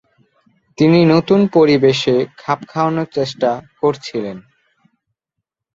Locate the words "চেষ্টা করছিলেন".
3.15-4.37